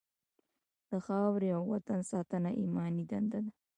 [0.89, 3.51] د خاورې او وطن ساتنه ایماني دنده ده.